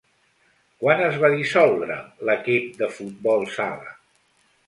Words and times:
Quan 0.83 1.03
es 1.07 1.17
va 1.23 1.29
dissoldre 1.33 1.99
l'equip 2.29 2.73
de 2.81 2.89
futbol 2.97 3.47
sala? 3.59 3.95